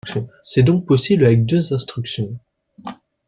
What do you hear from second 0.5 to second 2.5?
donc possible avec deux instructions.